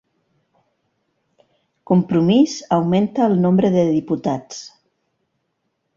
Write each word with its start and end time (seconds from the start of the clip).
Compromís 1.91 2.57
augmenta 2.79 3.27
el 3.29 3.39
nombre 3.45 3.71
de 3.77 3.87
diputats 3.93 4.67